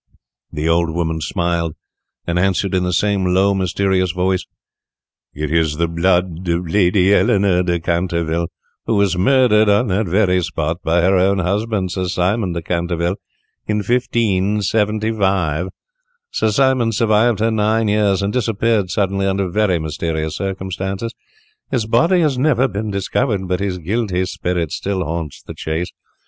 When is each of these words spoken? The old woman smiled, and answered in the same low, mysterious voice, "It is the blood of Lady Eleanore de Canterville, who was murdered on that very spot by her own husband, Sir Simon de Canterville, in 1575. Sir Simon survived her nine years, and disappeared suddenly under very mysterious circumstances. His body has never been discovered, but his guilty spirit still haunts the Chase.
The 0.51 0.67
old 0.67 0.89
woman 0.89 1.21
smiled, 1.21 1.75
and 2.25 2.39
answered 2.39 2.73
in 2.73 2.81
the 2.81 2.91
same 2.91 3.23
low, 3.23 3.53
mysterious 3.53 4.09
voice, 4.09 4.47
"It 5.35 5.51
is 5.51 5.75
the 5.77 5.87
blood 5.87 6.47
of 6.49 6.67
Lady 6.67 7.13
Eleanore 7.13 7.61
de 7.61 7.79
Canterville, 7.79 8.47
who 8.87 8.95
was 8.95 9.15
murdered 9.15 9.69
on 9.69 9.89
that 9.89 10.07
very 10.07 10.41
spot 10.41 10.77
by 10.81 11.01
her 11.01 11.17
own 11.17 11.37
husband, 11.37 11.91
Sir 11.91 12.05
Simon 12.07 12.53
de 12.53 12.63
Canterville, 12.63 13.17
in 13.67 13.77
1575. 13.87 15.67
Sir 16.31 16.49
Simon 16.49 16.91
survived 16.91 17.37
her 17.39 17.51
nine 17.51 17.87
years, 17.87 18.23
and 18.23 18.33
disappeared 18.33 18.89
suddenly 18.89 19.27
under 19.27 19.47
very 19.49 19.77
mysterious 19.77 20.35
circumstances. 20.35 21.13
His 21.69 21.85
body 21.85 22.21
has 22.21 22.39
never 22.39 22.67
been 22.67 22.89
discovered, 22.89 23.47
but 23.47 23.59
his 23.59 23.77
guilty 23.77 24.25
spirit 24.25 24.71
still 24.71 25.03
haunts 25.05 25.43
the 25.43 25.53
Chase. 25.53 25.91